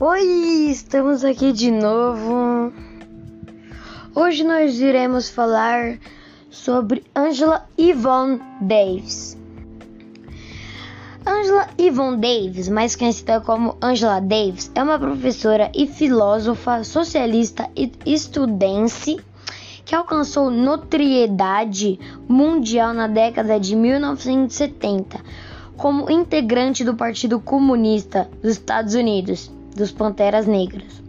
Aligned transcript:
Oi, 0.00 0.68
estamos 0.70 1.24
aqui 1.24 1.52
de 1.52 1.72
novo. 1.72 2.72
Hoje 4.14 4.44
nós 4.44 4.78
iremos 4.78 5.28
falar 5.28 5.98
sobre 6.48 7.02
Angela 7.16 7.66
Yvonne 7.76 8.40
Davis. 8.60 9.36
Angela 11.26 11.66
Yvonne 11.76 12.16
Davis, 12.16 12.68
mais 12.68 12.94
conhecida 12.94 13.40
como 13.40 13.76
Angela 13.82 14.20
Davis, 14.20 14.70
é 14.72 14.84
uma 14.84 15.00
professora 15.00 15.68
e 15.74 15.88
filósofa 15.88 16.84
socialista 16.84 17.68
e 17.74 17.90
estudense 18.06 19.18
que 19.84 19.96
alcançou 19.96 20.48
notoriedade 20.48 21.98
mundial 22.28 22.94
na 22.94 23.08
década 23.08 23.58
de 23.58 23.74
1970 23.74 25.18
como 25.76 26.08
integrante 26.08 26.84
do 26.84 26.94
Partido 26.94 27.40
Comunista 27.40 28.30
dos 28.40 28.52
Estados 28.52 28.94
Unidos, 28.94 29.57
dos 29.74 29.92
Panteras 29.92 30.46
Negras. 30.46 31.02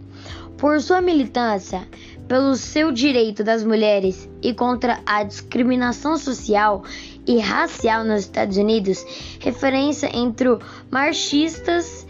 Por 0.56 0.80
sua 0.80 1.00
militância 1.00 1.86
pelo 2.30 2.54
seu 2.54 2.92
direito 2.92 3.42
das 3.42 3.64
mulheres 3.64 4.30
e 4.40 4.54
contra 4.54 5.00
a 5.04 5.24
discriminação 5.24 6.16
social 6.16 6.84
e 7.26 7.40
racial 7.40 8.04
nos 8.04 8.20
Estados 8.20 8.56
Unidos, 8.56 9.04
referência 9.40 10.08
entre 10.16 10.46
marxistas 10.88 12.06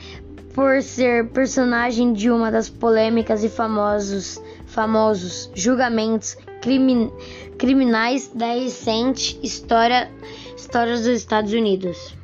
por 0.52 0.82
ser 0.82 1.30
personagem 1.30 2.12
de 2.12 2.30
uma 2.30 2.50
das 2.50 2.68
polêmicas 2.68 3.42
e 3.42 3.48
famosos, 3.48 4.38
famosos 4.66 5.50
julgamentos 5.54 6.36
crimin, 6.60 7.10
criminais 7.56 8.30
da 8.34 8.52
recente 8.52 9.40
história, 9.42 10.10
história 10.54 10.98
dos 10.98 11.06
Estados 11.06 11.54
Unidos. 11.54 12.14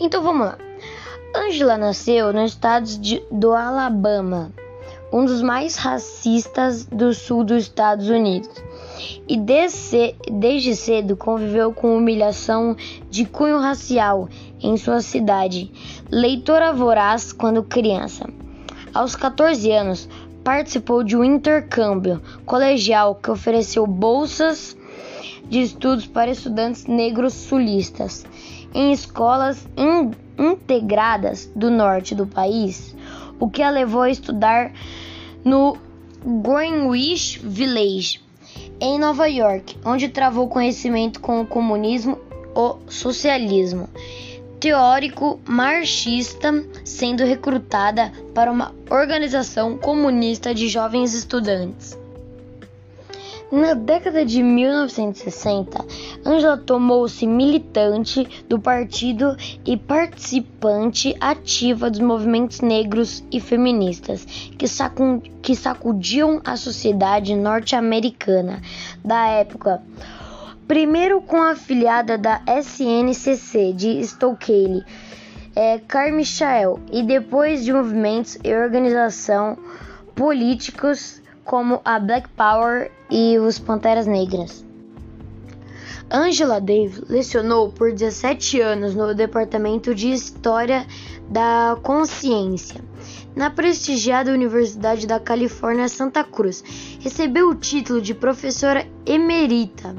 Então 0.00 0.20
vamos 0.20 0.46
lá. 0.46 0.71
Angela 1.34 1.78
nasceu 1.78 2.30
no 2.30 2.44
estado 2.44 2.84
de, 2.84 3.22
do 3.30 3.54
Alabama, 3.54 4.52
um 5.10 5.24
dos 5.24 5.40
mais 5.40 5.76
racistas 5.76 6.84
do 6.84 7.14
sul 7.14 7.42
dos 7.42 7.62
Estados 7.62 8.10
Unidos, 8.10 8.50
e 9.26 9.38
desde, 9.38 10.14
desde 10.30 10.76
cedo 10.76 11.16
conviveu 11.16 11.72
com 11.72 11.96
humilhação 11.96 12.76
de 13.08 13.24
cunho 13.24 13.58
racial 13.58 14.28
em 14.60 14.76
sua 14.76 15.00
cidade. 15.00 15.72
Leitora 16.10 16.70
voraz 16.70 17.32
quando 17.32 17.62
criança. 17.62 18.28
Aos 18.92 19.16
14 19.16 19.72
anos, 19.72 20.08
participou 20.44 21.02
de 21.02 21.16
um 21.16 21.24
intercâmbio 21.24 22.20
colegial 22.44 23.14
que 23.14 23.30
ofereceu 23.30 23.86
bolsas 23.86 24.76
de 25.48 25.62
estudos 25.62 26.06
para 26.06 26.30
estudantes 26.30 26.84
negros 26.84 27.32
sulistas 27.32 28.26
em 28.74 28.92
escolas 28.92 29.66
in 29.76 30.10
integradas 30.38 31.50
do 31.54 31.70
norte 31.70 32.14
do 32.14 32.26
país, 32.26 32.96
o 33.38 33.48
que 33.48 33.62
a 33.62 33.70
levou 33.70 34.02
a 34.02 34.10
estudar 34.10 34.72
no 35.44 35.76
Greenwich 36.24 37.38
Village, 37.44 38.20
em 38.80 38.98
Nova 38.98 39.26
York, 39.26 39.78
onde 39.84 40.08
travou 40.08 40.48
conhecimento 40.48 41.20
com 41.20 41.40
o 41.40 41.46
comunismo 41.46 42.18
e 42.56 42.92
socialismo. 42.92 43.88
Teórico 44.60 45.40
marxista, 45.44 46.64
sendo 46.84 47.24
recrutada 47.24 48.12
para 48.32 48.52
uma 48.52 48.72
organização 48.88 49.76
comunista 49.76 50.54
de 50.54 50.68
jovens 50.68 51.14
estudantes. 51.14 51.98
Na 53.50 53.74
década 53.74 54.24
de 54.24 54.42
1960, 54.42 55.84
Angela 56.24 56.56
tomou-se 56.56 57.26
militante 57.26 58.44
do 58.48 58.58
partido 58.58 59.36
e 59.66 59.76
participante 59.76 61.16
ativa 61.20 61.90
dos 61.90 62.00
movimentos 62.00 62.60
negros 62.60 63.24
e 63.30 63.40
feministas 63.40 64.24
que, 64.24 64.66
que 65.42 65.56
sacudiam 65.56 66.40
a 66.44 66.56
sociedade 66.56 67.34
norte-americana 67.34 68.62
da 69.04 69.26
época. 69.26 69.82
Primeiro 70.68 71.20
com 71.20 71.42
a 71.42 71.50
afiliada 71.50 72.16
da 72.16 72.40
SNCC 72.46 73.72
de 73.72 74.02
Stokely, 74.06 74.84
é, 75.56 75.78
Carmichael, 75.80 76.78
e 76.90 77.02
depois 77.02 77.64
de 77.64 77.72
movimentos 77.72 78.38
e 78.42 78.54
organização 78.54 79.58
políticos 80.14 81.20
como 81.44 81.80
a 81.84 81.98
Black 81.98 82.28
Power 82.30 82.90
e 83.10 83.38
os 83.38 83.58
Panteras 83.58 84.06
Negras. 84.06 84.71
Angela 86.14 86.60
Davis 86.60 87.00
lecionou 87.08 87.72
por 87.72 87.90
17 87.90 88.60
anos 88.60 88.94
no 88.94 89.14
Departamento 89.14 89.94
de 89.94 90.12
História 90.12 90.86
da 91.30 91.78
Consciência 91.82 92.84
na 93.34 93.48
prestigiada 93.48 94.30
Universidade 94.30 95.06
da 95.06 95.18
Califórnia 95.18 95.88
Santa 95.88 96.22
Cruz. 96.22 96.62
Recebeu 97.00 97.48
o 97.48 97.54
título 97.54 98.02
de 98.02 98.14
professora 98.14 98.86
emerita 99.06 99.96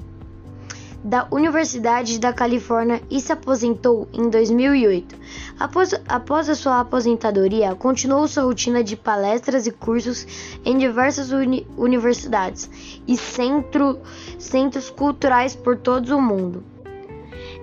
da 1.04 1.28
Universidade 1.30 2.20
da 2.20 2.32
Califórnia 2.32 3.02
e 3.12 3.20
se 3.20 3.32
aposentou 3.32 4.08
em 4.14 4.30
2008. 4.30 5.16
Após, 5.60 5.94
após 6.08 6.50
a 6.50 6.56
sua 6.56 6.80
aposentadoria, 6.80 7.76
continuou 7.76 8.28
sua 8.28 8.44
rotina 8.44 8.84
de 8.84 8.96
palestras 8.96 9.68
e 9.68 9.72
cursos 9.72 10.26
em 10.64 10.78
diversas 10.78 11.32
uni 11.32 11.68
universidades 11.78 12.70
e 13.06 13.18
centro, 13.18 14.00
centros 14.40 14.90
culturais 14.90 15.56
por 15.56 15.78
todo 15.78 16.16
o 16.16 16.22
mundo. 16.22 16.73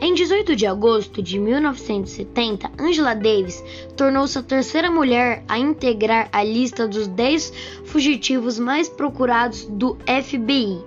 Em 0.03 0.15
18 0.15 0.57
de 0.57 0.67
agosto 0.67 1.23
de 1.23 1.39
1970, 1.39 2.73
Angela 2.79 3.13
Davis 3.13 3.63
tornou-se 3.95 4.39
a 4.39 4.43
terceira 4.43 4.91
mulher 4.91 5.45
a 5.47 5.59
integrar 5.59 6.27
a 6.33 6.43
lista 6.43 6.89
dos 6.89 7.07
10 7.07 7.53
fugitivos 7.85 8.59
mais 8.59 8.89
procurados 8.89 9.67
do 9.67 9.99
FBI, 10.07 10.83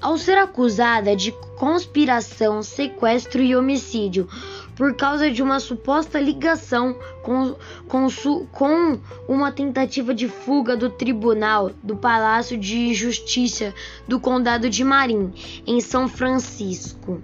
ao 0.00 0.16
ser 0.16 0.38
acusada 0.38 1.14
de 1.14 1.32
conspiração, 1.58 2.62
sequestro 2.62 3.42
e 3.42 3.54
homicídio 3.54 4.26
por 4.74 4.94
causa 4.94 5.30
de 5.30 5.42
uma 5.42 5.60
suposta 5.60 6.18
ligação 6.18 6.96
com, 7.22 7.54
com, 7.86 8.08
com, 8.52 8.98
uma 9.28 9.52
tentativa 9.52 10.14
de 10.14 10.28
fuga 10.28 10.74
do 10.74 10.88
tribunal 10.88 11.72
do 11.82 11.94
Palácio 11.94 12.56
de 12.56 12.94
Justiça 12.94 13.74
do 14.08 14.18
Condado 14.18 14.70
de 14.70 14.82
Marin, 14.82 15.30
em 15.66 15.78
São 15.82 16.08
Francisco. 16.08 17.20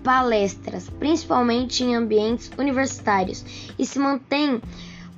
palestras, 0.02 0.88
principalmente 0.98 1.84
em 1.84 1.94
ambientes 1.94 2.50
universitários, 2.56 3.44
e 3.78 3.84
se 3.84 3.98
mantém 3.98 4.58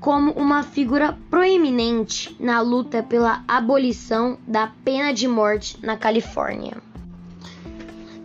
como 0.00 0.32
uma 0.32 0.62
figura 0.62 1.18
proeminente 1.30 2.36
na 2.38 2.60
luta 2.60 3.02
pela 3.02 3.42
abolição 3.48 4.38
da 4.46 4.70
pena 4.84 5.12
de 5.12 5.26
morte 5.26 5.78
na 5.84 5.96
Califórnia. 5.96 6.76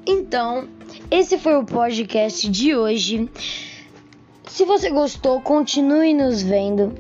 Então, 0.06 0.68
esse 1.10 1.38
foi 1.38 1.56
o 1.56 1.66
podcast 1.66 2.50
de 2.50 2.76
hoje. 2.76 3.30
Se 4.48 4.66
você 4.66 4.90
gostou, 4.90 5.42
continue 5.42 6.14
nos 6.14 6.42
vendo. 6.42 6.94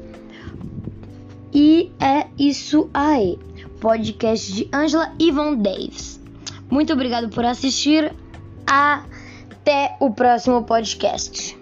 E 1.54 1.92
é 2.00 2.28
isso 2.40 2.90
aí. 2.94 3.38
Podcast 3.80 4.54
de 4.54 4.70
Angela 4.72 5.14
Yvonne 5.20 5.58
Davis. 5.58 6.22
Muito 6.70 6.94
obrigado 6.94 7.30
por 7.30 7.44
assistir. 7.44 8.14
Até 8.66 9.98
o 10.00 10.12
próximo 10.12 10.64
podcast. 10.64 11.61